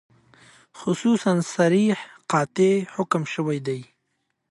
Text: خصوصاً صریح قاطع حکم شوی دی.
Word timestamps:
خصوصاً 0.79 1.33
صریح 1.53 1.97
قاطع 2.31 2.73
حکم 2.95 3.23
شوی 3.33 3.59
دی. 3.67 3.79